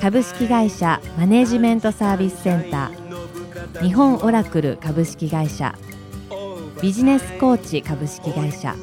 [0.00, 3.82] 株式会社マネジメントサービスセンター。
[3.82, 5.74] 日本オラクル株式会社。
[6.80, 8.74] ビジネスコーチ株式会社。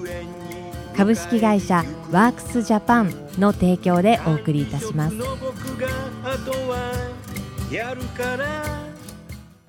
[0.96, 5.16] 株式会社ワークスジャパンの提供でお送りいたします。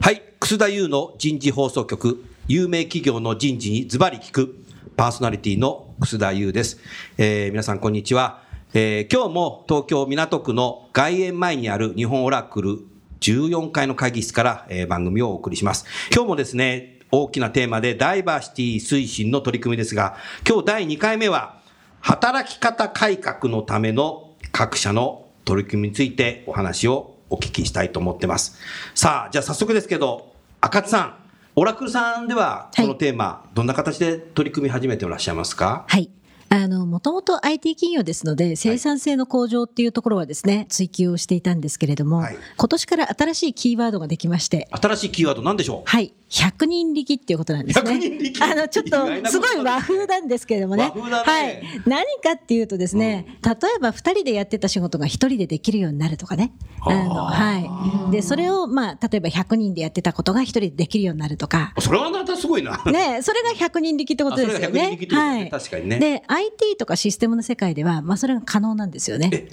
[0.01, 0.23] はい。
[0.41, 2.25] 楠田優の人事放送局。
[2.47, 4.65] 有名企業の人事にズバリ聞く
[4.97, 6.79] パーソナリティの楠田優です、
[7.17, 8.44] えー、皆さんこんにちは。
[8.77, 12.79] えー、今日も東京港区の外苑前にある日本オラクル
[13.21, 15.87] 14階の会議室から、えー、番組をお送りします。
[16.13, 21.61] 今日もですね、大きなテーマでダイバーシティ推進の取り組みですが、今日第2回目は
[22.01, 28.59] 働き方改革のための各社の取り組みについてお話をお聞きしたいと思ってます。
[28.97, 31.15] さあ、じゃあ早速ですけど、赤津さん、
[31.55, 35.85] オラクルさんではこのテーマ、はい、どんな形で取り組み始めていらっしゃいますか？
[35.87, 36.11] はい。
[36.49, 44.69] あの、もともと IT 企業ですので、生産性の向上っていうところはですね、はい、追求をしていたんですけれども、はい、今年から新しいキーワードができまして。
[44.71, 45.83] 新しいキーワード何でしょう？
[45.87, 46.15] はい。
[46.35, 48.33] 100人力っていうことなんですね。
[48.41, 50.91] あの、ちょっと、すごい和風なんですけれどもね。
[50.91, 51.63] ねはい。
[51.87, 56.53] 何かっていうとですね、うん、例えば2人でやってた仕事が1人でできるようになるとかね。
[56.81, 58.11] あの、はい。
[58.11, 61.73] で、それを、まあ、例えば100人でやってたことが1人でできるようになるとか。
[61.79, 62.83] それはまたすごいな。
[62.87, 64.97] ね、それが100人力ってことですよね。
[64.97, 65.51] ねはい。
[65.51, 65.99] 確かにね。
[66.01, 69.49] で、IT とかシステムの世界では、まあ、それが可能なんですよね。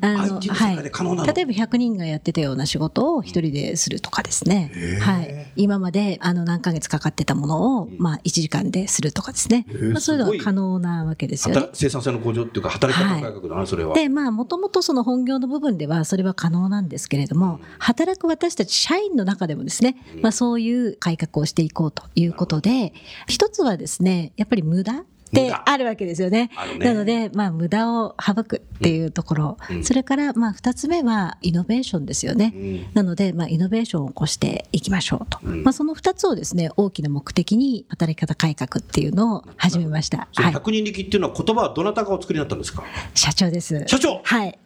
[0.00, 0.76] あの、はい。
[0.76, 4.72] 例えば100人がやってたような仕事を1人でするとかですね。
[5.00, 5.52] はい。
[5.56, 9.66] 今まで、あの、何ヶ月かかってたものを、まあ、1時間でするとかですね。
[9.92, 11.68] まあ、そういうのが可能なわけですよね。
[11.72, 13.94] 生産性の向上っていうか、働き方改革だな、はい、それは。
[13.94, 22.92] で、まあ、もともとその本業の部分では、それは可能なんですけれども、働く私たち社員の中でもですね、まあ、そういう改革をしていこうということで、
[23.26, 26.50] 一つはですね、やっぱり無駄ってあるわけですよね。
[26.78, 32.52] ねなので、まあ、無駄を省くっていうところ、うん、それから、まあ、二つ目はイノベーションですよね。
[32.54, 35.38] うん、なので、まあ、イノベーションを起こしていきましょうと。
[35.42, 40.28] うん、まあ、その二つをですね、大きな目的に働き方改革っていうのを始めました。
[40.34, 42.84] はい、100人力っていうのは言葉はどなたがお作りになったんですか？
[43.14, 43.84] 社長です。
[43.86, 44.58] 社長はい。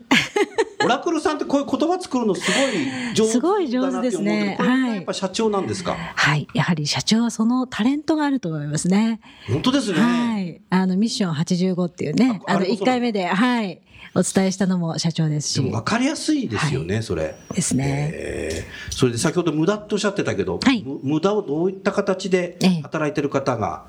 [0.85, 4.57] オラクルさんってこういう言葉作るのすごい上手すごい上手ですね。
[4.61, 4.97] はい。
[4.97, 5.95] やっぱ社長なんですか？
[5.95, 6.47] はい。
[6.55, 9.21] やはり社長はそのタレントがあると思いますね。
[9.49, 10.01] 本当ですね。
[10.01, 10.61] はい。
[10.71, 13.81] あのミッション85っていうね、あの1回目で、はい。
[14.15, 15.61] お伝えしたのも社長ですし。
[15.71, 17.35] わかりやすいですよね、はい、それ。
[17.55, 18.93] ですね、えー。
[18.95, 23.85] それで先ほど無駄っておっしゃってたけど、はい、無駄をどういった形で働いてる方が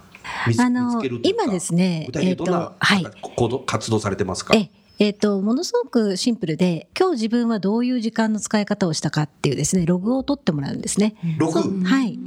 [0.46, 3.06] 見つ,、あの今ですね、具体的にどんな、はい、
[3.66, 11.16] 活動されてますか、ええっ、ー、と、ものすごくシンプルで、今日自分はどういう時間の使い方をしたかっていうですね、ログを取ってもらうんですね。
[11.38, 11.84] ログ？
[11.84, 12.18] はい。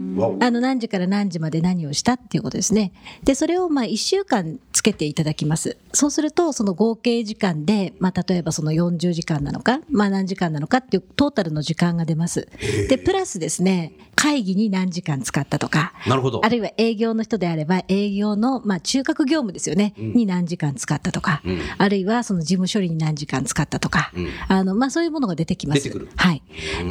[0.40, 2.92] あの、何時から何時まで何をしたっていうことですね。
[3.24, 5.78] で、それをまあ1週間つけていただきます。
[5.92, 12.48] そうすると、その合計時間で、まあ例えばその40時間なのか、まあ何時間なのかっていうトータルの時間が出ます。
[12.88, 16.44] で、プラスですね、会議に何時間使ったとか、なるほど。
[16.44, 25.84] あるいは営業の人であれば、営業の、まあ中核業務ですよね、うん、に何時間使ったとか、うん、あるいはその事務処理に何時間使ったとか、うん、あの、まあそういうものが出てきます。
[25.84, 26.08] 出てくる。
[26.16, 26.42] はい。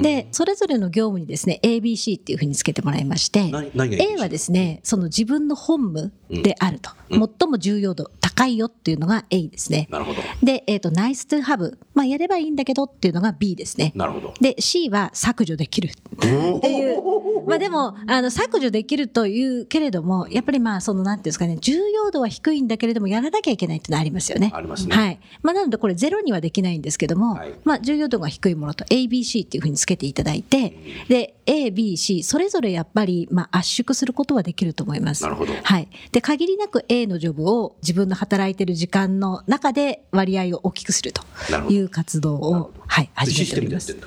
[0.02, 6.91] で、それぞれの業務にですね、ABC っていうふうにつけてもらいまして、A はですね、その自分の本務であると。
[7.09, 7.19] 最
[7.50, 9.90] も重要度高いよっていうのが A ですね。
[9.92, 10.22] なるほど。
[10.42, 11.78] で、えっ、ー、と、ナイストゥハブ。
[11.94, 13.92] まあ、やればいいんだけどっていうのが B ですね。
[13.94, 14.34] なるほど。
[14.40, 17.02] で、C は削除できるっていう。
[17.46, 24.52] まあ、でも、あの、削除できるというけれども、やっぱりまあ、その、なんていうんですかね、重要度は低いんだけれども、やらなきゃいけないっていうのはありますよね。
[24.53, 24.96] ありますね。
[24.96, 25.20] はい。
[25.44, 30.74] まあ、なので、これゼロにはできないんですけども、はい、まあ、重要度が低いものと ABC っていうふうにつけていただいて、
[31.09, 35.24] で、A、B、C、それぞれやっぱり、まあ、圧縮することはできると思います。
[35.24, 35.53] なるほど。
[35.62, 35.90] はい。
[36.12, 41.23] で、限りなく A のジョブを自分の働いてる時間の中で割合を大きくすると
[41.70, 43.97] いう活動を、はい、始めております。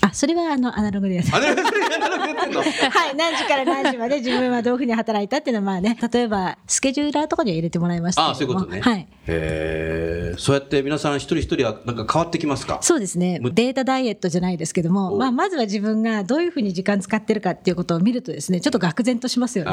[0.00, 8.80] あ、それはあのアナログでやってはい、何時から何時まで自分はどういうふうに働いたっていうのはまあね、例えばスケジューラーとかには入れてもらいましたあ、そういうことね。
[8.80, 9.08] はい。
[9.26, 12.78] へそうやって皆さん一人一人はなんか変わってきますか？
[12.82, 13.40] そうですね。
[13.40, 19.70] データダイエットじゃないですけども、まあまずは自分がどういうふうに時間使ってるかっていうことを見るとですね、ちょっと愕然としますよね。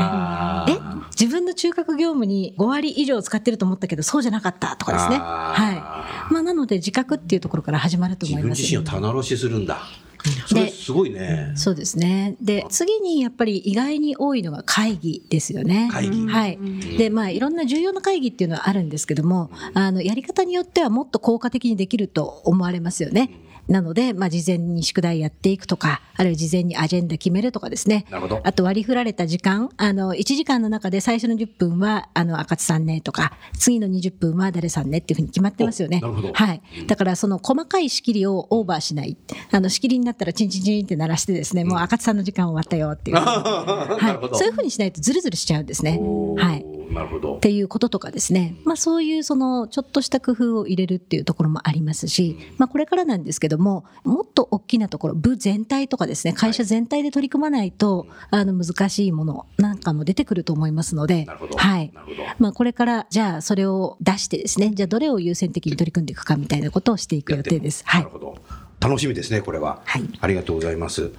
[0.69, 0.77] え、
[1.19, 5.17] 自分の中核業務に5割以上使ってると思ったけどそうじゃなかったとかですね。
[5.17, 6.33] はい。
[6.33, 8.61] まあなので自覚っていうところから始まると思います。
[8.61, 9.79] 自分自身を棚卸しするんだ。
[10.47, 11.51] それすごいね。
[11.55, 12.35] そうですね。
[12.41, 15.89] で、次にやっぱり意外に多いのが会議ですよね。
[15.91, 16.57] 会議はい。
[16.97, 23.31] で、まあ、いろんな重要な会議っていうのはあるんですけども、あの、やり方によってはもっと効果的にできると思われますよね。
[23.67, 28.05] なので、まあ、事前に宿題やっていくとか、あるいは事前にアジェンダ決めるとかですね。
[28.09, 36.01] なるほどあと割り振られた時間、あの、1時間の中で最初の10分は、あの、赤津さんねとか、次の20分は誰さんねっていうふうに決まってますよね。
[36.03, 36.61] おなるほどはい。
[36.87, 39.17] だから、その細かい仕切りをオーバーしない。
[39.51, 43.15] あの、仕切りになったらチンチンチンって鳴らしてですね、もう赤津さんの時間終わったよっていう。
[43.17, 44.37] なるほどはい。
[44.37, 45.99] そういうふうにしないとズルズルしちゃうんですね。
[46.37, 46.65] はい。
[46.91, 47.39] なるほどっ。
[47.39, 61.57] ていうこととかですね、まあ、そういうそのちょっとした工夫を入れるっていうところもありますし、まあ、これからなんですけどももっと大きなところ部全体とかですね会社全体で取り組まないと、あの難しいものなんかも出てくると思いますのでなるほど。
[61.57, 62.23] はいなるほど。
[62.39, 67.83] まあ、これからじゃあそれを出してですねじゃあどれを優先的に取り組んでいくかみたいなことをしていく予定です。
[67.85, 68.37] はないる、ほど。
[68.79, 69.81] 楽しみですね、これは。
[69.85, 71.11] はいありがとうございます。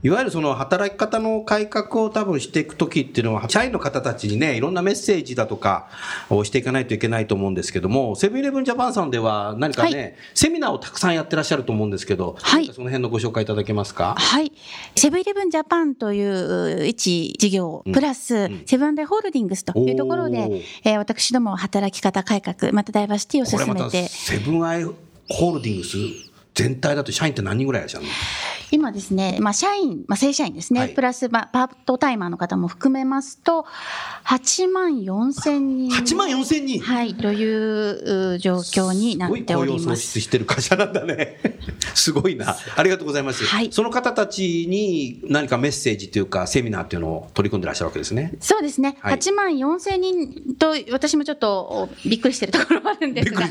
[0.00, 5.88] いわゆるその働き方の改革を多分していくときっていうのは、社員の方たちにね、いろんなメッセージだとか
[6.30, 12.66] をしていかないといけないと思うんですけども、セブンイレブンジャパンさんでは何かね、はセミナーをたくさんやってらっしゃると思うんですけど、はい。
[12.66, 14.14] その辺のご紹介いただけますか？
[14.16, 14.52] はい。
[14.94, 17.92] セブンイレブンジャパンという一事業、うん。
[17.92, 18.62] プラス、ん。
[18.66, 25.96] セブンデイホールディングスというところで、えー私ども働き方改革、またダイバーシティを進めて、セブンアイホールディングス
[26.58, 28.10] 全体だと社員って何人ぐらいいらっしゃるの？
[28.70, 33.66] 今ですね、まあ、社員、まあ、正社員ですね、はいプラス、まあ、パートタイマーの方も含めますと、
[34.24, 35.90] 8万4千人。
[35.92, 40.14] 8万4千人、はい、というう状況になっておりすごい雇用創ます。
[40.14, 41.38] 出してる会社なんだね。
[41.94, 42.56] すごいな。
[42.76, 43.44] ありがとうございます。
[43.44, 48.32] はいその方たちに何かメッセージというか、セミナーっていうのを取り組んでらっしゃるわけですね。
[48.40, 53.46] そうですね、はい8万4千人と、私もちょっとびっくりしてるところもあるんですが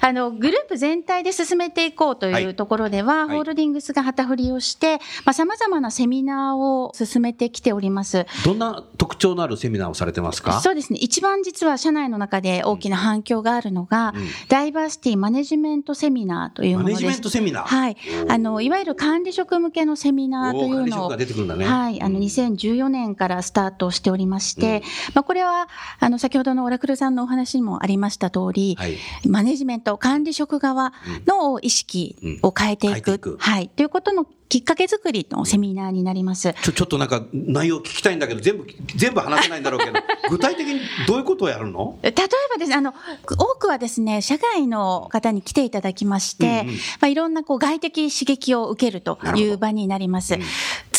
[0.00, 4.98] あのグループ全体で進めていこうとはいいうところでは、はいホールディングスが旗振りをして、
[5.32, 8.26] さまざ、まなセミナーを進めてきております。
[8.44, 10.60] どんな特徴のあるセミナーをされてますか？
[10.60, 10.98] そうですね。
[11.00, 17.02] 一番実は社内の中で大きな反響があるのが、うんダイバーシティマネジメントセミナーというものです。
[17.02, 17.64] マネジメントセミナー。
[17.64, 17.96] はい。
[18.28, 21.64] あの、いわゆる管理職向けのセミナーというのをが出てくるんだね。
[21.64, 24.82] はい、あのうん2014年からスタートしておりまして、うん
[25.14, 25.68] まあ、これは
[25.98, 28.96] あの先ほどのオラクルさんのお話にもありました通り、はい。
[29.28, 30.92] マネジメント、管理職側
[31.26, 36.52] の意識を変えていく、はい、ということのきっかけ作りのセミナーになります。
[36.60, 38.66] ちょ、ちょっとなんか内容聞きたいんだけど、全部、
[38.96, 39.92] 全部話せないんだろうけど、
[40.28, 42.00] 具体的にどういうことをやるの？
[42.02, 42.14] 例え
[42.52, 42.92] ばですね、あの、
[43.38, 50.34] 多くはですね、社外の方に来ていただきまして、うんうんまあ、いろんなこう外的刺激を受けるという場になります。
[50.34, 50.40] うん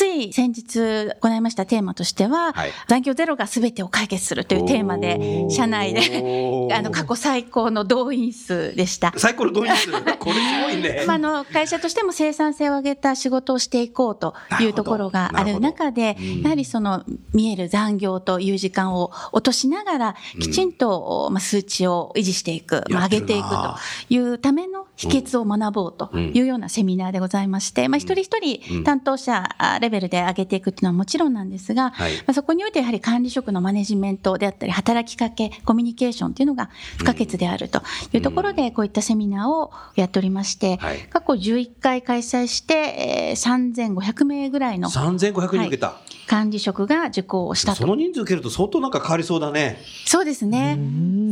[0.01, 9.13] つい先日行いましたテーマとしては、はい残業ゼロが全てを解決するというテーマで、社内で、 あの、過去最高の動員数でした。
[9.17, 11.03] サイコロどういう数これすごいね。
[11.05, 17.03] まあ、あの会社としても生産性を上げた仕事をしていこうというところがある中でやはりその
[17.33, 23.75] 見える残業という時間を落としながらきちんと、まあ、数値を維持していく、ま上げていくと
[24.09, 28.41] いうための秘訣を学ぼうというようなセミナーでございまして、まあ、一人一うん。
[28.41, 32.15] 人担当者あレベルで上げていくっていうのはもちろんなんですが、はい。
[32.17, 37.81] まあ、そこにおいてやはり管理職のマネジメントであったり働きかけコミュニケーションというのが不可欠であると
[38.13, 40.99] いうところでこういったセミナーをやっておりまして、はい。
[41.09, 45.95] 過去11回開催して、えー、3500名ぐらいの3500人受けた。
[46.31, 47.79] 管理職が受講をしたと。
[47.79, 49.77] その人数受けると相当なんか変わりそうだね。
[50.05, 50.79] そうですね。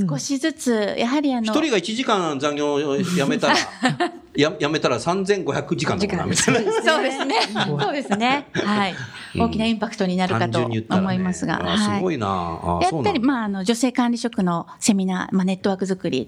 [0.10, 3.56] 少しずつ、やはりあの、一人が1時間残業をやめたら、
[4.36, 6.72] ややめたら3500時間だもんな、みたいな。
[6.84, 7.36] そうですね。
[7.66, 8.48] そうですね。
[8.54, 8.96] はい。
[9.38, 11.78] 大きなインパクトになるか単と思いますが。
[11.78, 12.28] すごいな。
[12.28, 16.26] あやっぱり、まあ、あの、女性管理職のセミナー、まあ、ネットワーク作り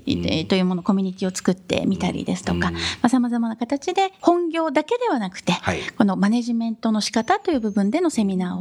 [0.48, 8.61] というもの、コミュニティを作ってみたりですとか、うんまあ、様々な形で、本業だけではなくて、はいこのマネジメントの仕方という部分でのセミナーを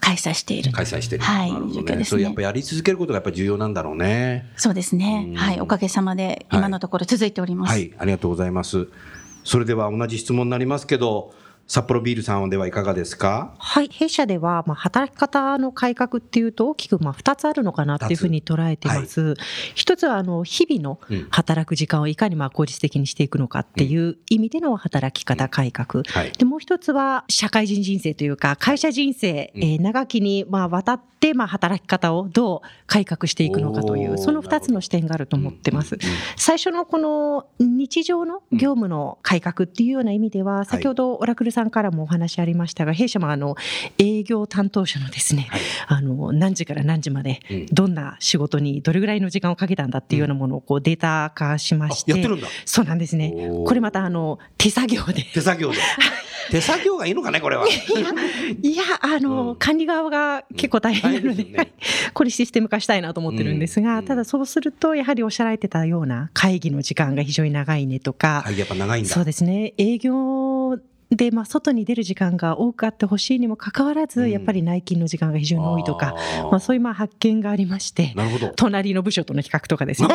[0.00, 0.72] 開催している。
[0.72, 1.22] 開催してる。
[1.22, 4.50] はいなるほど状況ですねそれやっぱやり続けることがやっぱり重要なんだろうね。
[4.56, 5.34] そうですねうん。
[5.36, 5.60] はい。
[5.60, 7.70] おかげさまで、はい今のところ続いております。
[7.70, 8.88] はい、ありがとうございます。
[9.44, 11.32] それでは同じ質問になりますけど、
[11.68, 13.54] 札幌ビールさんではいかがですか？
[13.58, 19.34] はい、弊社では、まあ、働き方の改革っていうと大きくまあ2つあるのかなっていうふうに捉えてます。
[19.74, 21.28] 一つはあの日々のうん。
[21.30, 26.04] 働く時間をいかにまあ効率的にしていくのかっていう意味での働き方改革。
[26.06, 26.32] はい。
[26.32, 29.62] でもう一つは社会人人生というか会社人生、うん。
[29.62, 35.96] えー長きにまあ渡ってまあ働き方をどう改革していくのかというその2つの視点があると思ってます。
[35.96, 43.56] うんうん最初のこの日常の業務の改革っていうような意味では、先ほどオラクルさんからもお話ありましたが、弊社もあの
[43.98, 52.48] 営業担当者のですね、はいあの何時から何時までうんどんな仕事にどれぐらいの時間をかけたんだっていうようなものをこうデータ化しまあして、やってるんだ。
[52.64, 53.32] そうなんですね。
[53.66, 55.24] これまたあの手作業で。
[55.34, 55.78] 手作業で。
[56.50, 57.66] 手作業がいいのかね、これは。
[57.66, 61.72] いや、あの、うん管理側が結構大変なので、大変ですよね
[62.14, 69.10] これシステム化したいなと思ってるんですが、うんただそうすると、やはりおっしゃられてたような会議の時間が非常に長いねとか、はい、やっぱ長いんだ。
[69.10, 70.47] そうですね、営業
[71.10, 74.30] で、まあ、外に出る時間が多くあってほしいにもかかわらず、うん。
[74.30, 76.50] やっぱり内勤の時間が非常に多いとか、あー。
[76.50, 78.14] まあ、そういうまあ発見がありまして。
[78.56, 80.08] 隣の部署との比較とかですね、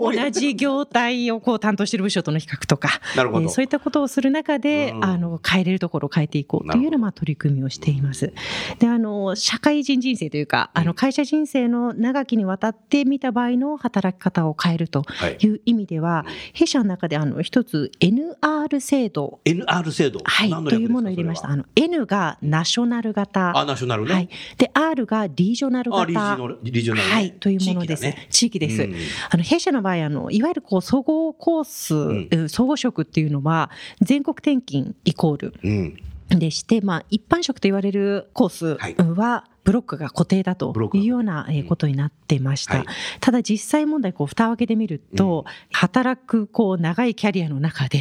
[0.00, 3.42] 同じ業態をこう担当している部署との比較とか、なるほど。
[3.42, 5.04] えーそういったことをする中で、うん。
[5.04, 8.32] あの変えれるところを変えていこうというようなまあ取り組みをしています。
[8.78, 15.36] であの社会人人生というかあの会社人生の長きにわたって見た場合の働き方を変えるとはい。
[15.40, 19.40] いう意味では、弊社の中であの一つ NR 制度。
[19.44, 20.20] NR 制度。
[20.24, 20.76] はい、何の略ですか？
[20.76, 21.48] というものを入れました。
[21.50, 24.12] あの N がナショナル型、あ、ナショナルね。
[24.12, 27.14] はい、で R がリージョナルあ、型、リージョナル、リージョナルね。
[27.14, 28.02] はい、というものです。
[28.02, 28.82] 地域だね地域です。
[28.82, 28.94] うん
[29.30, 35.96] あの弊社の場合あの、いわゆるこう総合コース、総合職っていうのは、全国転勤イコールうん。
[36.30, 42.78] でして、まあ、一般職と言われるコースはいは、ブロックが固定だというようなえーことになってました。
[42.78, 42.86] はい。
[43.20, 47.98] ただ実際問題、こう蓋を開けてみると、働くこう長いキャリアの中で、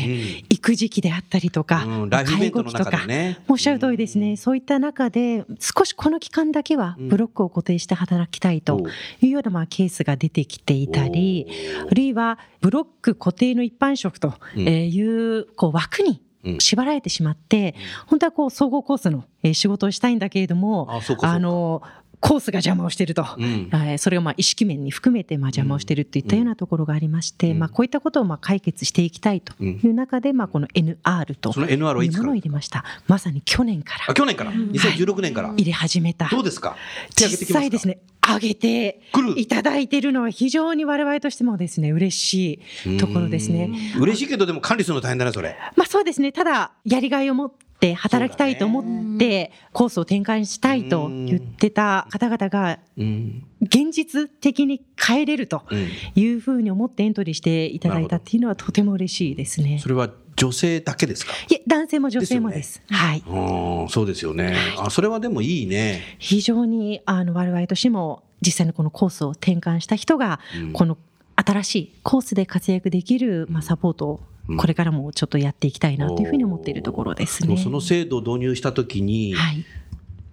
[0.49, 2.09] 育児期であったりとか、うん。
[2.09, 3.39] 介護期とかね。
[3.49, 8.87] おっしゃる通りですね、そういった中で、少しこの期間だけはブロックを固定して働きたいと
[9.21, 11.47] いうようなまあケースが出てきていたり、
[11.91, 14.63] あるいはブロック固定の一般職とうん。
[14.63, 16.26] いうこう枠にうん
[16.59, 17.75] 縛られてしまって、
[18.05, 20.87] 本当はこう総合コースのえー仕事をしたいんだけれども、
[21.21, 21.81] あ、の
[22.19, 23.25] コースが邪魔をしていると。
[23.37, 23.69] うん。
[23.71, 31.99] えーそれがまあ意識面に含めてまあ邪魔をしているといったようなところがありまして、うんまあ、こういったことをまあ解決していきたいという中で、まあ、この NR というもの
[32.31, 32.83] を入れました。
[33.07, 35.49] まさに去年からあ、去年から？2016年から。
[35.53, 36.27] 入れ始めた。
[36.29, 36.75] どうですか？
[37.15, 37.99] 実際ですね、
[38.33, 39.01] 上げて
[39.35, 43.71] いただいているのは非常に我々としてもですね、嬉しいところですね。
[43.95, 45.55] うん嬉しいけど、でも管理するの大変だね、それ。
[45.75, 53.43] まあそうですね、ただ、やりがいを持って働きたいと思って、コースを展開したいと言ってた方々が、うん。
[53.61, 55.87] 現実的に変えれるとうん。
[56.15, 59.89] いうふうに思ってエントリーしていただいたっていうのはとても嬉しいですねそ。
[59.89, 61.33] れは女性だけですか？
[61.49, 62.81] いえ、男性も女性もです。
[62.89, 63.23] はい。
[63.27, 64.55] うん、そうですよね。
[64.77, 66.01] あ、それはでもいいね。
[66.19, 70.97] 非常にあの我々としても実際のこのコースを転換した人が、うんこの
[71.39, 74.21] 新しいコースで活躍できる、まあ、サポートをうん
[74.55, 77.57] これからもちょっとやっていきたいなというふうに思っているところですね。
[77.57, 79.65] その制度を導入したときに、はい、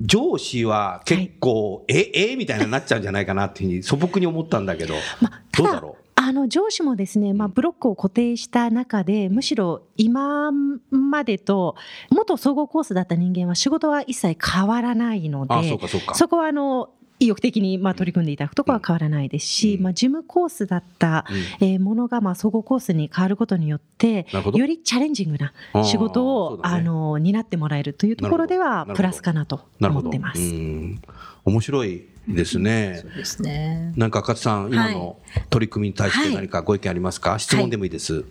[0.00, 10.52] 上司は結構、え、えみたいになっちゃうんじゃないかなっていうふうに素朴に思ったんだけど、まあ、どうだろあの上司もですね、まあ、ブロックを固定した中でむしろ今
[10.90, 11.76] までと
[12.10, 15.46] 元総合コースだった人間は仕事は一切変わらないのう。
[15.46, 16.14] であ、そうかそうか。
[16.14, 16.90] そこはあの
[17.20, 21.24] 意欲的にまあ取り組んでいただくところは変わらないですし、うんまあ、事務コースだった、
[21.60, 25.52] うんえーものがまあ総合コースに変わることによってよりチャレンジングな
[25.84, 29.66] 仕事をあの担ってもらえるというところではプラスかなと。
[29.80, 30.40] 思ってます。
[30.40, 31.02] うん
[31.44, 33.00] 面白いですね。
[33.02, 33.92] そうですね。
[33.96, 35.18] なんか赤津さん、今の
[35.50, 38.24] 取り組みに対して何かご意見ありますか、質問でもいいです。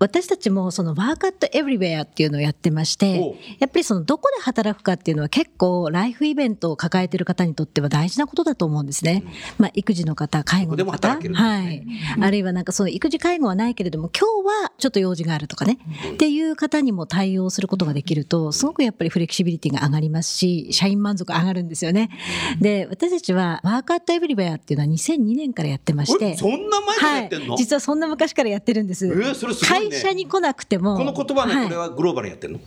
[0.00, 9.22] 私たちもそのワークアットエブリウェアっていうのをやってまして、やっぱりそのどこで働くかっていうのは結構ライフイベントを抱えている方にとっては大事なことだと思うんですね。
[9.58, 11.86] まあ育児の方、介護の方、ねはい。
[12.18, 15.78] あるいはなんかその育児介護はないけれども今日はちょっと用事があるとかね、
[16.14, 22.08] っていう方にも対応することができるとすごくやっぱりフレキシビリティが上がりますし、社員満足上がるんですよね。
[22.58, 29.06] で、私たちはワークアットエブリウェアっていうのは2002年からやってまして、えそんな前からやってんの、実はそんな昔からやってるんです。
[29.06, 30.96] えーそれすごいね会社に来なくても。
[30.96, 32.60] この言葉ね、はいこれはグローバルやってんの？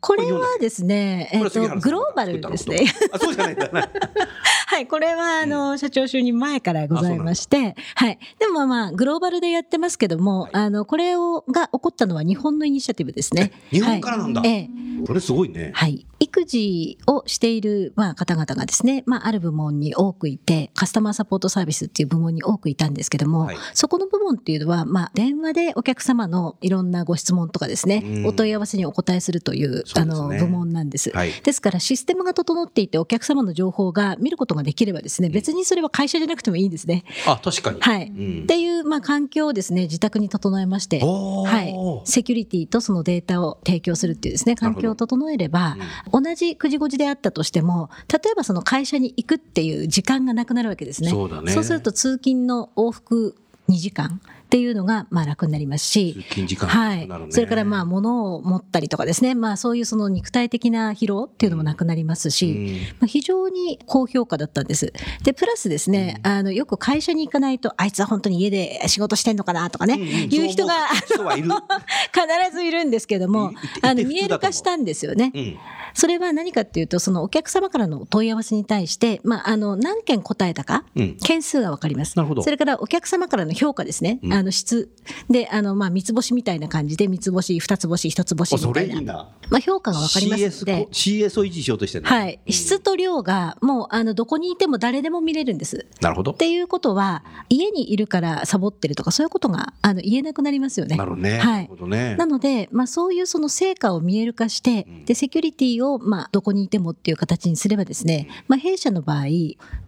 [0.00, 2.86] これはですね、えっと、グローバルですね。
[3.12, 3.82] あ、そうじゃないんだな。
[4.70, 8.20] はい、これは、あの、社長就任前からございまして、はい。
[8.38, 13.50] でもまあ、グローバルでやってますけども、あの、これを、が起こったのは日本のイニシアティブですね。
[13.72, 15.72] え日本からなんだはいええこれすごいね。
[15.74, 16.06] はい。
[16.18, 31.10] 育児をしている、まあ、方々がですね、まあ、ある部門に多くいて、カスタマーサポートサービスっていう部門に多くいたんですけども、はいそこの部門っていうのは、まあ、電話でお客様のいろんなご質問とかですね、うんお問い合わせにお答えするという、そうねあの、部門なんです。
[31.10, 31.32] はい。
[31.42, 37.04] ですからシステムが整っていてお客様の情報が見ることができればですね、別にそれは会社じゃなくてもいいんですね。
[37.26, 37.80] あ、確かに。
[37.80, 38.08] はい。
[38.08, 41.74] うんっていう、まあ、環境をですね、自宅に整えまして、はい。
[42.04, 45.76] セキュリティとそのデータを提供するっていうですね、環境を整えれば、
[46.12, 51.10] 同じ9時5時であったとしても、例えばその会社に行くっていう時間がなくなるわけですね。
[51.10, 53.36] そうだねそうすると通勤の往復
[53.68, 54.20] 2時間
[54.50, 56.26] っていうのがまあ楽になりますし、
[56.66, 57.08] はい。
[57.30, 64.92] それからまあ物を持ったりとかですね、まあそういうその肉体的な疲労っていうのもなくなりますし、まあ、非常に高評価だったんです。
[65.22, 70.74] で、プラスですね、あの、よく会社に行かないと、あいつは本当に家で仕事してんのかなとかね、いう人が。
[70.90, 73.52] 必ずいるんですけども
[73.82, 75.30] あの、見える化したんですよね。
[75.32, 75.56] うん。
[75.94, 82.16] それは何かっていうと、そのお客様からのお問い合わせに対して、まあ、あの、何件答えたか、うん件数がわかります。
[82.16, 84.18] なるほどそれからお客様からの評価ですね。
[84.40, 84.90] うんあの、質。
[85.28, 88.94] で、あの、まあ、三つ星みたいな感じで、三つ星、二つ星、一つ星みたいな。
[88.94, 89.28] れいいな。
[89.50, 90.90] まあ、評価がわかります CS のでこ。
[90.92, 92.40] CS を維持しようとしてるのはい。
[92.48, 95.86] 質と量が、もう、あの、どこにいても誰でも見れるんです。
[96.00, 96.36] なるほどっ。
[96.36, 100.96] ていうことは、家にいるからサボってるとか、そういうことが、あの、言えなくなりますよね。
[100.96, 101.38] なるほどね。
[101.38, 102.16] はいなるほどね。
[102.16, 109.26] なので、まあ、そういうその成果を見える化して、で、セキュリティを、まあ、どこにいてもっていう形にすればですね、まあ、弊社の場合、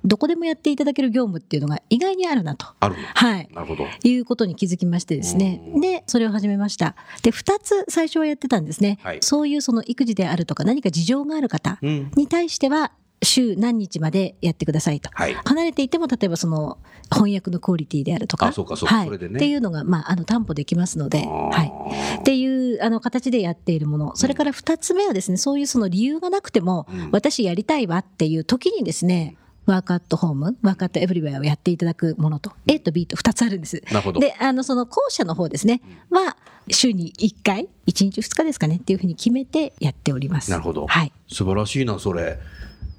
[0.04, 2.66] どこでもやっていただける業務っていうのが意外にあるなと。
[2.80, 3.02] あるの。
[3.14, 3.48] はい。
[3.54, 3.86] なるほど。
[4.02, 5.80] いうことに気づきましてですねうん。
[5.80, 6.94] で、それを始めました。
[7.22, 8.98] で、二つ最初はやってたんですね。
[9.02, 12.10] はいそういうその育児であるとか何か事情がある方うん。
[12.16, 12.92] に対しては、
[13.24, 15.08] 週何日までやってくださいと。
[15.12, 15.34] はい。
[15.44, 16.78] 離れていても、例えばその
[17.10, 18.48] 翻訳のクオリティであるとか。
[18.48, 19.08] あそうかそうかはい。
[19.08, 22.18] っていうのが、まあ、あの、担保できますので、はい。
[22.20, 33.82] っていうあの形でやっているもの、それから2つ目はですね、そういうその理由がなくても、うん私やりたいわっていう時にですね、ワークアットホーム、ワークアットエブリウェアをやっていただくものと、A と B と2つあるんです。
[33.92, 34.20] なるほど。
[34.20, 36.36] で、あの、その後者の方ですね、は、
[36.70, 40.50] 週に1回、1日2日ですかねっていうふうに決めてやっております。
[40.50, 40.86] なるほど。
[40.86, 41.12] はい。
[41.28, 42.38] 素晴らしいな、それ。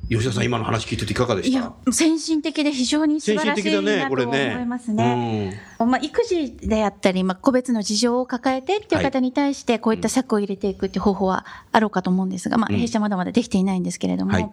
[0.09, 1.59] 吉田さん、今の話聞いてていかがでした？
[1.59, 4.35] いや先進的で非常に素晴らしいなと思。
[4.35, 5.61] いますね。
[5.79, 12.79] まあ、育児であったり、まあ、個別の事情を抱えてっていう方に対してこういった策を入れていくっていう方法はあろうかと思うんですが、まあ、うん。
[12.79, 14.49] 弊社まだまだできていないんですけれども、はい。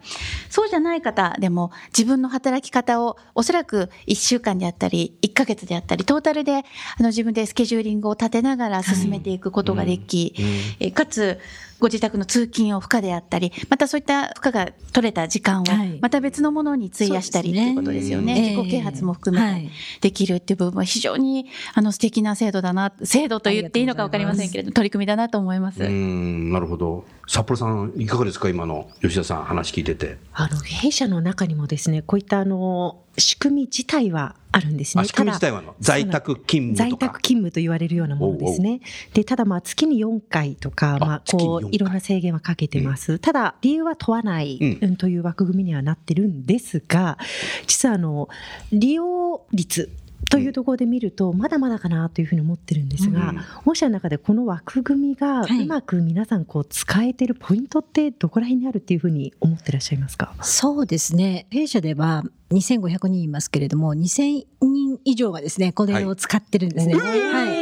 [0.49, 6.63] そうじゃない方でも自分の働き方をおそらく1週間であったり1ヶ月であったりトータルであ
[6.99, 10.33] の自分でスケジューリングを立てながら進めていくことができ、
[10.81, 10.91] うん。
[10.91, 11.39] かつ
[11.81, 18.35] ご自宅の通勤を負荷であったりまたそういった負荷が取れた時間をはいまた別のものに費やしたりっていうことですよね。
[18.35, 19.51] ね自己啓発も含めて。
[19.51, 25.83] はいできるっていう部分は非常にあの素敵な制度だな、制度と言っていいのか分かりませんけれども、取り組みだなと思います。
[25.83, 27.05] うん、なるほど。
[27.31, 30.17] 札幌さん、いかがですか、今の吉田さん、話聞いてて。
[30.33, 35.01] あの弊社の中にもですねこういったあの仕組み自体はあるんですね。
[35.01, 37.21] あ仕組み自体は在宅勤務とか在宅。
[37.21, 38.81] 勤務と言われるようなものですね。
[39.13, 43.17] でただまあ月に4回とかまあ月に4回こういろんな制限はかけてます。
[43.17, 47.17] ただ理由は問わない、うんうんという枠組みにはなってるんですが、
[47.65, 48.27] 実はあの
[48.73, 49.89] 利用率
[50.31, 60.33] というところで見ると、まだまだかなというふうに思ってるんですが、うん御社の中でこの枠組みがはいうまく皆さんこう使えてるポイントってどこら辺にあるっていうふうに思ってらっしゃいますか？
[60.41, 61.45] そうですね。
[61.51, 66.95] 弊社では2500人いますけれども、2000人以上がですね、これを使ってるんですね。
[66.95, 67.60] はい。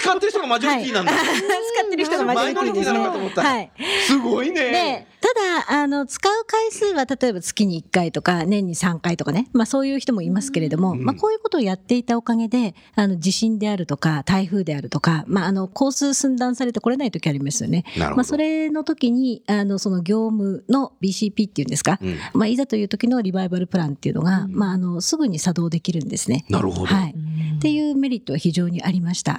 [0.00, 1.12] 使ってる人がマジョリティなんだ。
[1.12, 3.70] 使ってる人がマジョリティなのかと思ったはい。
[4.06, 5.28] すごいでね。、た
[5.74, 17.84] だ、あの、使う回数は例えば月に1回とか、年に3回とかね、まあそういう人もいますけれども、うんまあこういうことをやっていたおかげで、あの、地震であるとか、台風であるとか、まああの、交通寸断されて来れない時ありますよね。
[17.90, 18.16] なるほど。
[18.16, 26.44] まあそれの時に、あの、その業務の BCP っていうんですか、うんまあいざという時のリバイバルプランっていうのが、まああの、すぐに作動できるんですね。
[26.48, 26.86] なるほど。
[26.86, 27.14] はい。
[27.56, 29.38] っていうメリットは非常にありました。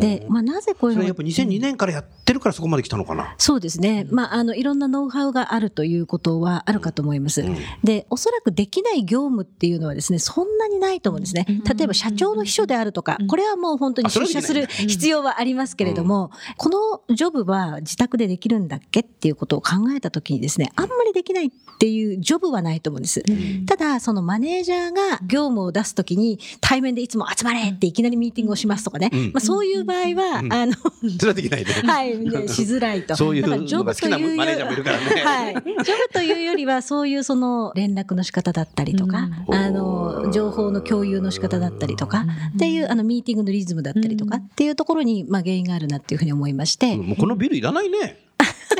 [0.00, 3.34] でで、まあなぜこういうのがそれやっぱ2002年からやってるからそこまで来たのかな？
[3.38, 4.06] そうですね。
[4.10, 7.42] まあ、あの、いろんなノウハウがあるということはあるかと思います。
[7.42, 7.56] うん。
[7.82, 11.46] で、おそらくできない業務っていうのはですね、そんなにないと思うんですね。
[11.48, 23.22] 例えば社長の秘書であるとか、これはもう本当に出社する必要はありますけれども、このジョブは自宅でできるんだっけっていうことを考えたときにですね、あんまりできないっていうジョブはないと思うんです。
[23.66, 29.24] ただ、そのマネージャーが業務を出すときに対面でいつも集まれっていきなりミーティングをしますとかね、うん。
[29.32, 31.72] まあそういう場合は、うんあの、それはできないね。
[31.84, 33.16] はい、ねしづらいと。
[33.16, 35.04] そういうジョブというマネージャーもいるからね。
[35.22, 35.54] はい。
[35.54, 48.18] ジョブというよりは、そういうその連絡の仕方だったりとか、うんあの、情報の共有の仕方だったりとか、っていう、あの、ミーティングのリズムだったりとか、っていうところに、まあ、原因があるなっていうふうに思いまして、もうこのビルいらないね。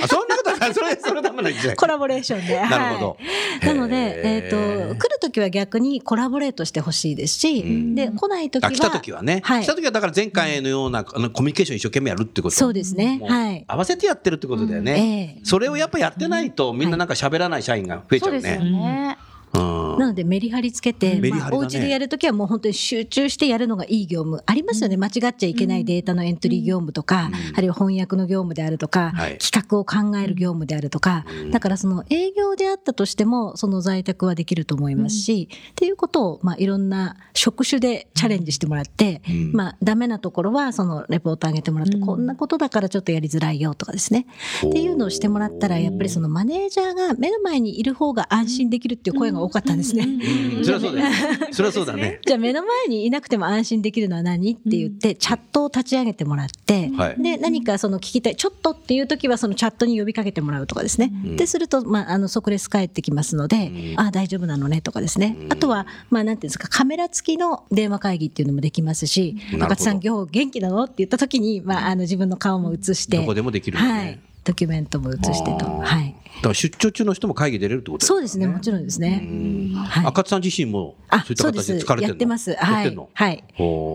[0.02, 1.76] あ、そんなことは、それ、それダメなんじゃない。
[1.76, 2.60] コラボレーションで。
[2.60, 3.16] なるほど。
[3.60, 3.74] はい。
[3.74, 4.56] なので、えっ、と、
[4.96, 7.94] 来るときは逆にコラボレートしてほしいですし、ん。
[7.94, 8.68] で、来ないときは。
[8.68, 9.62] あ来た時はね、はい。
[9.62, 12.54] 来た時はだから前回のようなあのコミュニケーション一生懸命やるってこと。
[12.54, 13.20] そうですね。
[13.26, 13.64] はい。
[13.66, 15.44] 合わせてやってるってことだよね、ええ。
[15.44, 19.18] それをやっぱやってないとみんななんか喋らない社員が増えちゃうね、そうですよね。
[19.54, 19.98] うん。
[19.98, 24.42] なのでメリハリつけて、まあ、お家でやるときはもう本当に集中してやるのがいい業務。
[24.46, 29.38] ありますよね、間違っちゃいけないデータのエントリー業務とか、あるいは翻訳の業務であるとか、はい。
[29.38, 39.52] 企画を考える業務であるとか、だからその営業であったとしてもその在宅はできると思いますし、っていうことを、まあ、いろんな職種でチャレンジしてもらって、うん。
[39.52, 44.26] まあ、ダメなところはそのレポート上げてもらって、こんなことだからちょっとやりづらいよとかですね。
[44.66, 50.04] っていうのをしてもらったらやっぱりそのマネージャーが目の前にいる方が安心できるっていう声が多かったんですね。
[50.04, 51.08] うんそりゃそうだよ。
[51.52, 52.20] そりゃそうだね。
[52.26, 57.22] じゃあ目の前にいなくても安心できるのは何って言ってチャットを立ち上げてもらって、はい。
[57.22, 70.84] で何かその聞きたいちょっとっていう時はそのチャットに呼びかけてもらうとかですね、ですると、まあ、あの即レス返ってきますので、ああ大丈夫なのねとかですね、あとは、まあ、なんていうんですかカメラ付きの電話会議っていうのもできますし赤津さん今日元気なの？
[70.84, 75.66] って言った時に、まあ、あの自分の顔も映してどこでもできるはい、ドキュメントも映してと。
[75.66, 76.16] はい。
[76.36, 79.28] だから出張中の人も会議出れるってことそうですね、もちろんですね。
[79.76, 80.06] はい。
[80.06, 82.08] 赤津さん自身もあそういった形で疲れてるの？
[82.08, 82.50] やってます。
[82.50, 82.96] やはい。
[83.14, 83.44] はい。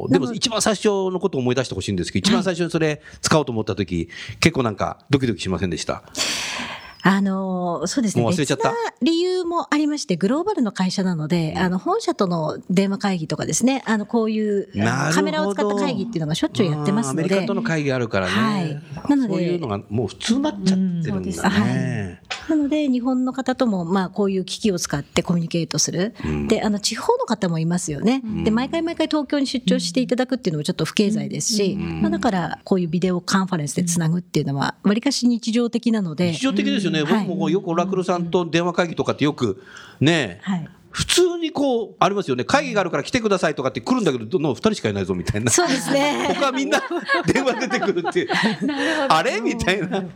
[0.10, 6.03] でも一番最初のことを思い出してほしいんですけど、一番最初にそれ使おうと思った時、結構なんかドキドキしませんでした？
[7.07, 8.21] あのそうですね。
[8.21, 8.73] もう忘れちゃった。
[9.01, 13.81] 理由もありましてグローバルの会社なので、あの本社との電話会議とかですね。
[13.85, 14.67] あのこういう
[15.13, 17.21] カメラを使った会議っていうのがしょっちゅうやってますので。
[17.23, 18.31] アメリカとの会議あるからね。
[18.33, 18.81] はい。
[19.09, 21.39] なのでそういうのがもう普通になっちゃってるんです。
[21.41, 22.21] はね。
[22.49, 26.13] なので日本の方ともまあこういう機器を使ってコミュニケートする、
[26.47, 36.31] であの地方の方もいますよね、で毎回毎回東京に出張していただくっていうのもちょっと不経済ですし、まあ、だからこういうビデオカンファレンスでつなぐっていうのはわりかし日常的なので。
[36.31, 36.96] 日常的ですよね。
[37.03, 39.62] 僕もよくオラクルさんと電話会議とかってよく
[39.99, 42.43] ね、はい普通にこうありますよね。
[42.43, 45.51] 会議があるから来てくださいとかって来るんだけど、どの二人しかいないぞみたいな。
[45.51, 46.81] そうですね 他みんな
[47.31, 48.27] 電話出てくるっていう。
[49.07, 49.39] あれ？
[49.39, 50.01] みたいな。
[50.01, 50.07] こ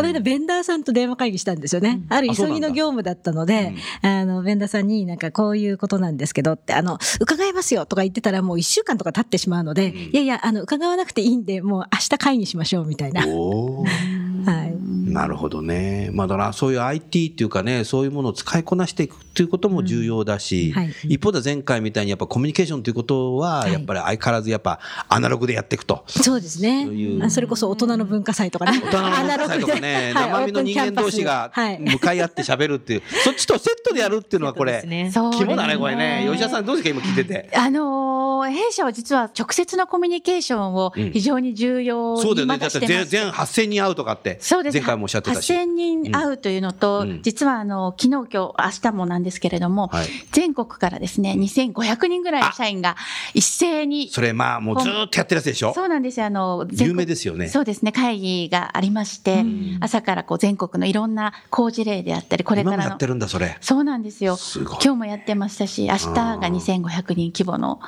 [0.00, 2.00] の間ベンダーさんと電話会議したんですよね。
[2.08, 13.20] ある急ぎの業務だったので、あの、ベンダーさんになんかこういうことなんですけどって、あの、伺いますよとか言ってたらもう一週間とか経ってしまうので、いやいや、あの、伺わなくていいんで、もう明日会議しましょうみたいな。
[14.46, 14.81] はい。
[15.12, 16.10] なるほどね。
[16.12, 26.04] まあ、だからそういう IT っていうかね、そういうものを使いこなしていくっていうことも重要だし、はい一方で前回みたいにやっぱコミュニケーションということは、はいやっぱり相変わらずやっぱアナログでやっていくと。
[26.06, 28.80] そうですねそうそれこそ大人の文化祭とかね。
[28.84, 36.26] 大人の文化祭とかね、はい生身の人間同士がはい向かい合って喋るっていう、そっちとセットでやるっていうのはこれ、ね肝だね、これね。
[36.28, 37.50] 吉田さんどうですか、今聞いてて。
[37.54, 42.58] あのー弊社は実は直接のコミュニケーションを非常に重要そうだよね。
[42.58, 42.80] だって。
[43.04, 44.74] 全8000人会うとかって、そうです。
[44.74, 45.52] 前回もおっしゃってたし。
[45.52, 52.96] 8000人会うというのと、うん実はあの、昨日今日、明日もなんですけれども、はい全国からですね、2500人ぐらいの社員が
[53.34, 55.72] 一斉に、それまあもうずーっとやってるやつでしょ？
[55.74, 56.26] そうなんですよ。
[56.26, 57.92] あの、有名ですよねそうですね。
[57.92, 59.44] 会議がありまして、
[59.80, 63.06] 朝からこう全国のいろんな工事例であったり、これからやって。
[63.06, 63.56] るんだ、それ。
[63.60, 64.36] そうなんですよ。
[64.36, 67.80] す今日もやってましたし、明日が2500人規模の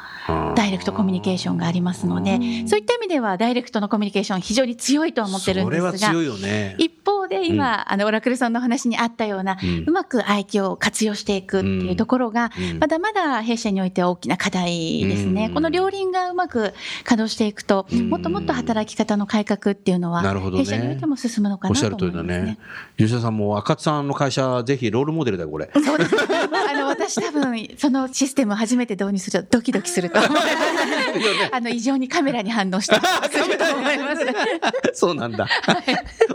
[0.57, 6.75] ダイレクトコミュニケーションがありますので、そういった意味ではダイレクトのコミュニケーション非常に強いとは思ってるんですが、それは強いよね。
[6.79, 15.47] 一 people 方で今、あの、オラクルさんのお話にあったような、うんうまく IT を活用していくっていうところが、うんまだまだ弊社においては大きな課題ですね。
[15.47, 16.73] うんこの両輪がうまく
[17.05, 22.59] 稼働していくと、んもっともっと働き方の改革っていうのは、ね弊社においても進むのかなと思いますねね。。
[22.97, 25.71] 吉田さんも赤津さんの会社、ぜひロールモデルだよ、これ。
[25.85, 26.15] そうです。
[26.21, 30.47] あの、私多分、そのシステムを初めて導入するとドキドキすると思います。
[31.53, 34.25] あの、異常にカメラに反応してすると思います。
[34.95, 35.47] そうなんだ。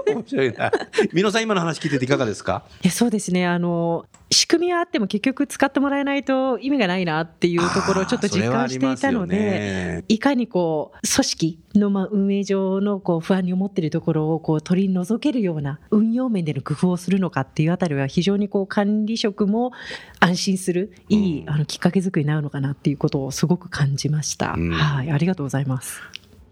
[0.08, 0.72] 面白いな。
[1.14, 2.64] 美濃さん、今の話聞いてていかがですか？
[2.84, 3.46] いやそうですね。
[3.48, 10.04] あの仕組みはあっても結局使ってもらえないと意味がないなっていうところをちょっと実感していたのでね。
[10.08, 19.72] いかにこう組織のまあ運営上のこう不安に思っているところをこう取り除けるような運用面での工夫をするのかっていうあたりは非常にこう管理職も
[20.20, 24.54] 安心するいいうんあのきっかけ作りになるのかなっていうことをすごく感じました。
[24.56, 24.72] うん。
[24.72, 26.02] はいありがとうございます。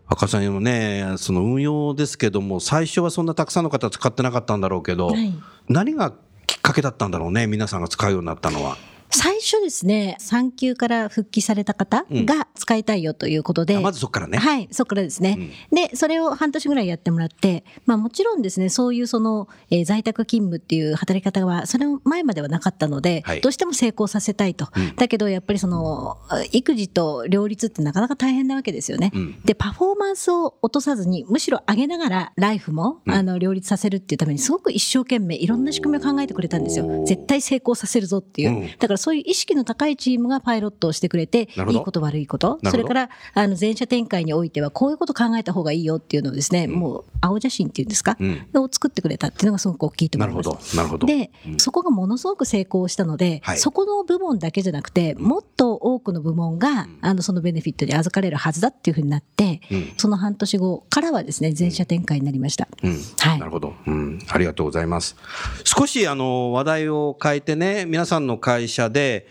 [0.10, 5.34] 赤さんのね、その運用ですけども、最初はそんなたくさんの方使ってなかったんだろうけど、はい
[5.70, 6.14] 何が
[6.46, 8.78] きっかけだったんだろうね、皆さんが使うようになったのは。
[9.10, 14.38] 最初ですね、産休から復帰された方が使いたいよということで、あまずそこからね。
[14.38, 15.52] はい、そこからですね。
[15.72, 24.68] で、それを半年ぐらいやってもらって、まあもちろんですね、そういうその、えー在宅勤務っていう働き方は、それの前まではなかったので、はいどうしても成功させたいと。
[24.76, 29.12] うんだけど、やっぱりその、あ育児と両立ってなかなか大変なわけですよね。
[29.14, 37.06] うんで、パフォーマンスを落とさずに、むしろ上げながら、ライフも、うんあの、両立させるっていうために、すごく一生懸命いろんな仕組みを考えてくれたんですよ。
[37.06, 38.50] 絶対成功させるぞっていう。
[38.50, 48.48] うんだからそういう意識の高いチームがパイロットをしてくれて、いいこと悪いこと、それからあの全社展開においてはこういうこと考えた方がいいよっていうのをですね、もう青写真っていうんですか、うん。
[48.56, 50.76] を作ってくれたっていうのがすごく大きいとなるほ思います。
[50.76, 50.82] ど。
[50.82, 51.08] なるほど。
[51.08, 51.60] で、うん。
[51.60, 53.58] そこがものすごく成功したので、はい。
[53.58, 59.94] そこの部門だけじゃなくて、もっと多くの部門が、あのそのベネフィットに預かれるはずだっていうふうになって、うん。
[59.98, 62.68] その半年後からはですね全社展開になりました。
[62.84, 62.98] うん。
[63.20, 63.40] はい。
[63.40, 64.20] なるほど、うん。
[64.28, 65.16] ありがとうございます。
[65.64, 69.28] 少しあの話題を変えてね、皆さんの会社で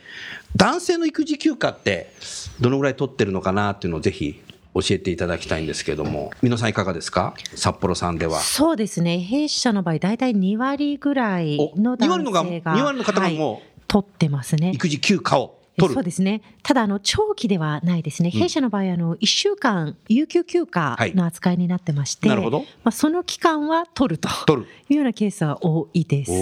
[0.57, 2.13] 男性の育児休暇って
[2.61, 4.41] どのぐらい取ってるのかなっていうのをぜひ
[4.75, 7.35] 教えていただきたいんですけれども、皆さんいかがですか？
[7.55, 8.41] 札幌さんでは。
[8.41, 9.19] そうですね。
[9.21, 14.73] 弊社の場合、大体2割ぐらいのお2割のが男性が、2割の方がもうはい取ってますね。
[14.75, 15.95] 育児休暇を取る。
[15.95, 16.43] そうですね。
[16.65, 18.31] ただ、あの、長期ではないですね。
[18.31, 22.61] 弊社の場合、あの、1週間、有給休暇の扱いになってまして、なるほど。
[22.83, 24.69] まあ、その期間は取ると取る。
[24.89, 26.33] いうようなケースは多いです。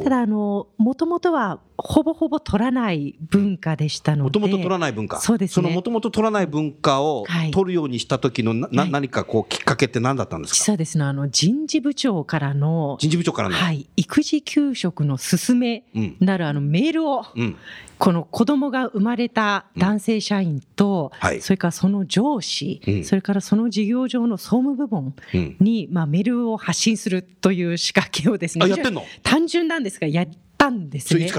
[0.00, 4.22] おただ、あの、もともとは、ほぼほぼ取らない文化でしたので。
[4.24, 5.20] もともと取らない文化。
[5.20, 10.56] そうですねのもともと取らない文化をはい取るようにした時のな、なはい何かこうきっかけって何だったんですか？
[10.58, 13.54] 実はですね、あの、人事部長からの、人事部長からの。
[13.54, 16.16] はい、育児休職の勧めうん。
[16.20, 17.56] なるあのメールを、うん。
[17.98, 25.56] この子供が生まれた男性社員と、はいそれからその上司、うんそれからその事業上の総務部門うん。
[25.60, 29.04] に、まあ、メールを発信するという仕掛けをですね、あ、やってんの？
[29.22, 30.26] 単純なんですが、や
[30.62, 31.30] ったんですね。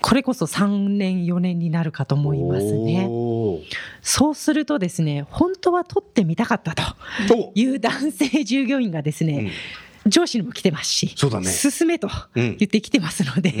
[0.00, 3.08] これこそ3年、4年になるかと思いますね。
[4.02, 6.82] そうするとですね、本当は取ってみたかったと
[7.34, 9.52] おいう男性従業員がですね、
[10.06, 11.44] 上司にも来てますし、ね。
[11.44, 12.56] 進めとうん。
[12.56, 13.56] 言ってきてますので、うん。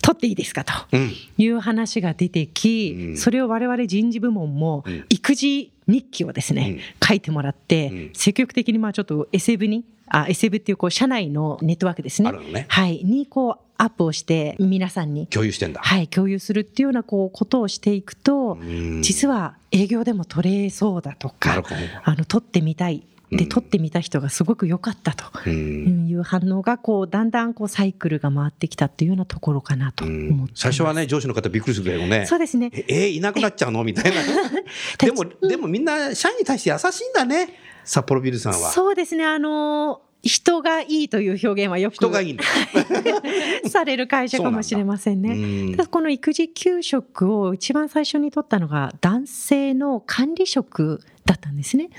[0.00, 1.12] 取っていいですかとうん。
[1.36, 3.16] いう話が出てき、うん。
[3.16, 5.04] それを我々人事部門もうん。
[5.08, 8.10] 育児日記をですね、書いてもらって、うん。
[8.14, 12.30] 積極的にまあちょっと SF に、あ、SF っていうこう社内のネットワークですね。
[12.52, 12.66] ね。
[12.68, 13.02] はい。
[13.02, 15.80] にこうアップをして皆さんに、共有してんだ。
[15.82, 21.62] はい、共有するっていうようなこうことをしていくと、うん実は営業でも取れそうだとか
[22.04, 23.02] あの、取ってみたい。
[23.30, 30.52] で、うん取ってみた人がすごく良かったとうんいう反応が、こう、だんだんこうサイクルが回ってきたっていうようなところかなと思って。
[30.56, 32.26] 最初はね、上司の方びっくりするけどね。
[32.26, 32.70] そうですね。
[32.74, 33.84] え、えいなくなっちゃうの？
[33.84, 34.20] みたいな。
[34.98, 37.54] でも、でもみんな社員に対して優しいんだね。
[37.84, 38.70] 札幌ビルさんは。
[38.72, 39.24] そうですね。
[39.24, 42.38] あのー人がいいという表現はよく人がいい。
[43.68, 45.30] される会社かもしれませんね。
[45.30, 51.90] うんただこの育児休職を一番最初に取ったのが男性の管理職だったんですね。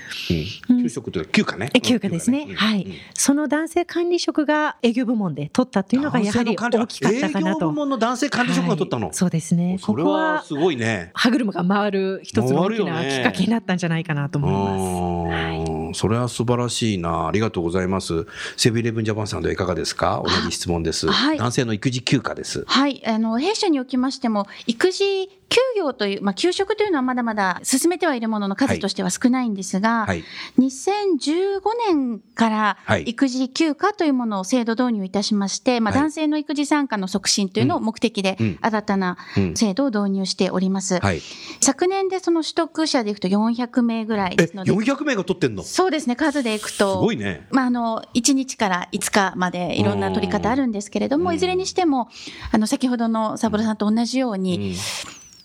[0.68, 1.70] うん給食というか休暇ね。
[1.74, 2.46] え休暇ですね。
[2.48, 2.92] うんはいうん。
[3.14, 7.58] その男性管理職が営業部門で取ったというのがやはり大きかったかなと。
[7.58, 9.06] 営業部門の男性管理職が取ったの？
[9.06, 9.78] はいそうですね。
[9.82, 11.10] ここははすごいね。
[11.14, 15.78] 歯車が回る一つの大きなきっかけになったんじゃないかなと思います。
[15.78, 17.28] あーそれは素晴らしいな。
[17.28, 18.26] ありがとうございます。
[18.56, 20.22] セブンイレブンジャパンさんではいかがですか？
[20.24, 21.10] 同じ質問です。
[21.10, 22.64] はい男性の育児休暇です。
[22.66, 30.24] はい、あの弊社におきましても育児休業という、まあ、休職というのはまだまだ進めてはいるものの数としては少ないんですが、はい。
[30.58, 40.98] 2015年からはい育児休暇というものを制度導入いたしまして、まあ、はい男性の育児参加の促進というのを目的でうん新たなうん制度を導入しております。
[41.00, 41.20] はい。
[41.60, 45.62] 昨年でその取得者でいくと400名ぐらいえ、ですので、400名が取ってんの？
[45.62, 47.00] すそうですね、数でいくと。
[47.00, 47.44] ごいね。
[47.50, 52.08] まあ、あの1日から5日までいろんな取り方あるんですけれども、うんいずれにしても
[52.52, 54.76] あの先ほどのサボルさんと同じように、うん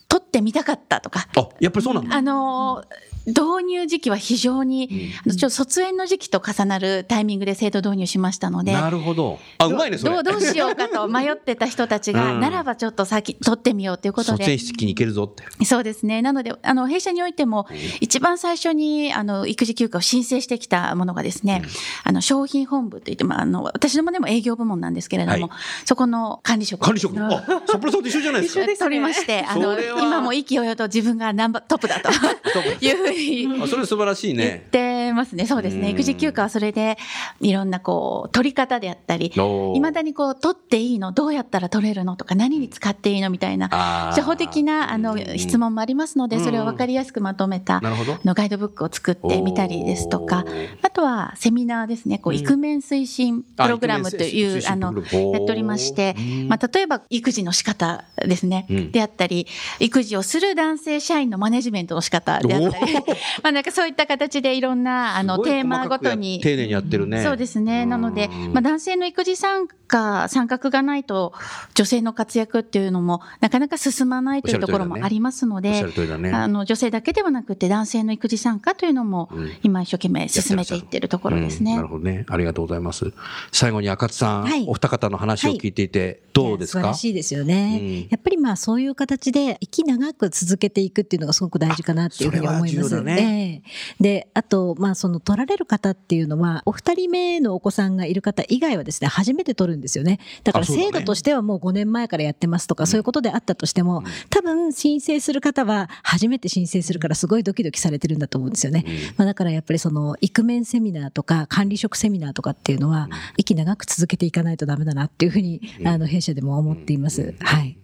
[0.10, 2.16] 取ってみたかったとか、あ、やっぱりそうなんだ。
[2.16, 2.82] あの
[3.28, 8.74] 導入時期は非常に、あのちょっと卒園の時期と重なるタイミングで制度導入しましたので。
[8.74, 9.40] なるほど。
[9.58, 10.14] あ、うまいね、それ。
[10.14, 15.66] どうどうしようかと迷ってた人たちが、うんならばちょっと先取ってみようということで卒園式に行けるぞって。
[15.66, 16.22] そうですね。
[16.22, 17.68] なので、あの、弊社においても、
[18.00, 21.64] 一番最初に、あの、育児休暇を申請してきたものがですね、
[22.04, 27.18] あの、商品本部といって、まあ、あの、私どもでも営業部門なんですけれども、はいそこの管理職管理職。
[27.18, 28.66] あ、札幌さんと一緒じゃないですか。
[28.66, 32.10] 取りまして、あの、今も意気揚々と自分がナンバートップだと
[32.86, 33.17] いうふうに
[33.64, 34.64] あ、それ素晴らしい言っね。
[35.08, 35.46] てますね。
[35.46, 35.88] そうですね。
[35.88, 35.94] うん。
[35.94, 36.98] 育児休暇はそれで、
[37.42, 39.34] いろんなこう、取り方であったり、
[39.76, 43.70] いまだにこう、取っていいのどうやったら取れるのとか、何に使っていいのみたいな、
[44.14, 45.58] 初歩的な、あの、質。
[45.58, 47.82] 問もありますので、それを分かりやすくまとめた。
[48.24, 50.46] のガイドブックを作ってみたりですとか
[50.82, 52.40] あとはセミナーですね、こう、うん。
[52.40, 58.92] イクメン推進プログラムという、ああの、やっておりましてうん、まあ、例えば育児の仕方ですね、うん。
[58.92, 59.48] であったり、
[59.80, 62.94] 育児をする男性社員のマネジメントの仕方であったり、
[63.44, 66.40] まあ、なんかそういった形でいろんなが、あの、テーマごとに。
[66.42, 67.24] 丁寧にやってるね。
[67.24, 67.86] そうですね。
[67.86, 71.34] なので、うんまあ、男性の育児参加、参画がないと、
[71.76, 75.86] 女性の活躍っていうのも、なかなか進まないというところもありますので。
[76.34, 81.88] あの、女性だけではなくて、男性の育児参加というのもうん、今一生懸命進めていってるところですねうんなる。
[81.88, 82.26] ほどね。
[82.30, 83.12] ありがとうございます。
[83.52, 86.80] 最後に赤津さん、はいお二方の話を聞いていて、どうですか？
[86.80, 87.80] いや素晴らしいですよね。
[87.82, 93.02] うんやっぱりまあそういう形で生き長く続けていくっていうのがすごく大事かなっていうふうに思います。
[93.02, 93.62] ね
[94.00, 100.20] ええで、あとまあその取られる方っていうのはお二人目のお子さんがいる方以外はですね初めて取るんですよね。
[100.44, 108.86] だから制度としてはもう5年前からやってますとか、そういうことであったとしても、多分申請する方は初めて申請するからすごいドキドキされてるんだと思うんですよね。
[109.18, 117.36] まあ、だからやっぱりそのイクメンセミナーとか管理職セミナーとかっていうのは息長く続けていかないとダメだなっていうふうにあの弊社でも思っています。
[117.40, 117.78] はい。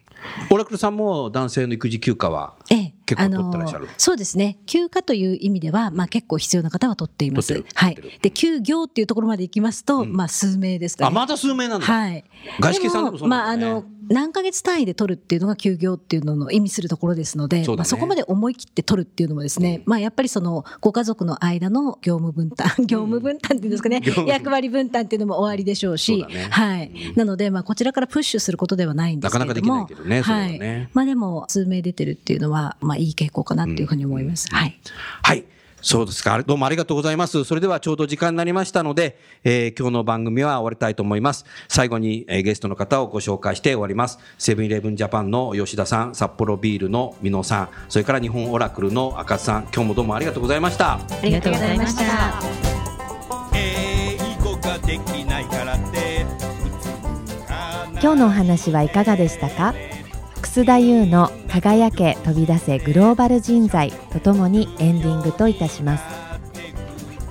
[0.49, 2.55] オラクルさんも男性の育児休暇は？
[2.69, 3.85] ええ結構取ってらっしゃる。
[3.85, 4.57] あのそうですね。
[4.65, 7.49] 休暇という意味では、まあ、結構必要な方は取っています。
[7.49, 7.75] 取ってる。
[7.75, 8.19] はい。
[8.21, 11.07] で休業っていうところまで行きますと、まあ数名ですかね。
[11.07, 11.85] あ、まだ数名なんだ。
[11.85, 12.23] はい。
[12.59, 13.73] 外資系さんでもそうまああなんだね。
[13.73, 17.77] の何ヶ月単位で取るっていうのが休業っていうのの意味するところですのでそね。
[17.77, 26.47] まあ、そこまで思い切って取るっていうのもですね、まあ、やっぱりそのご家族の間の業務分担業務分担っていうんですかね、業務役割分担っていうのも終わりでしょうしね。
[26.49, 30.21] はい、なので、まあ、こちらからプッシュすることではないんですけれどもなかなかできないけどねね。
[30.21, 30.89] はい。
[30.93, 34.47] まあ、でも数名出てるっていうのは、まあ、いい傾向かなっていうふうに思います。
[34.51, 34.79] はい
[35.21, 35.43] はい。
[35.85, 36.41] そうですか。
[36.43, 37.43] どうもありがとうございます。
[37.43, 41.43] それではちょうど時間になりましたので、えー今日の番組は終わりたいと思います。
[41.67, 44.17] 最後に、えーゲストの方をご紹介して終わります。
[44.37, 50.93] セブンイレブンジャパンの吉田さん、札幌ビールの美濃さん、それから日本オラクルの赤津さん、今日もどうもありがとうございました。
[50.93, 52.03] ありがとうございました。
[53.53, 56.25] 英語ができないからって
[58.01, 59.73] 今日のお話はいかがでしたか？
[60.43, 66.03] 楠田優の「輝け飛び出せグローバル人材」とともにエンディングといたします。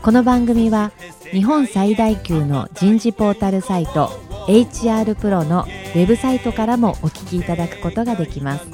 [0.02, 0.92] この番組は
[1.30, 4.10] 日本最大級の人事ポータルサイト
[4.48, 8.66] HR プロのウェブサイトからもお聞きいただくことができます。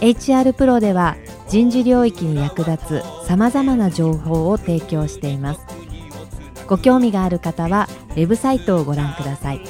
[0.00, 1.16] HR プロでは
[1.48, 5.60] 人事領域に役立つさまざまな情報を提供しています。
[6.66, 9.62] ご興味がある方はウェブサイトをご覧ください。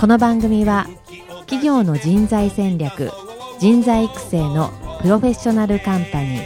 [0.00, 0.88] この番組は
[1.52, 3.10] 企業の人材戦略
[3.58, 6.42] 人材育成のプロフェッショナルカンパニー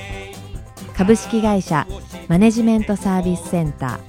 [0.96, 1.86] 株式会社
[2.26, 4.00] マネジメントサービスセンタ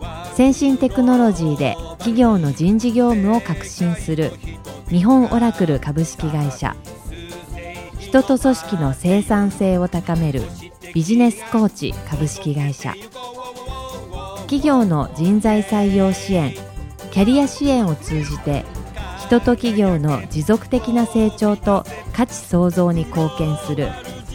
[0.00, 0.34] ー。
[0.34, 4.32] 先進テクノロジーで企業の人事業務を革新する
[4.88, 6.74] 日本オラクル株式会社。
[8.00, 10.42] 人と組織の生産性を高める
[10.92, 12.94] ビジネスコーチ株式会社。
[14.40, 16.52] 企業の人材採用支援
[17.12, 18.64] キャリア支援を通じて
[19.30, 23.86] 人と企業の持続的な成長と価値創造に貢献する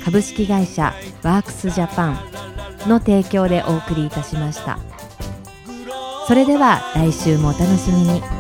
[0.06, 4.80] 株式会社ワークスジャパンの提供でお送りいたしました。
[6.30, 8.35] それでは来週もお楽しみに。